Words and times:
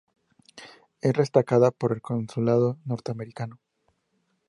Es 1.01 1.13
rescatada 1.13 1.69
por 1.69 1.91
el 1.93 2.01
consulado 2.01 2.79
norteamericano. 2.85 3.59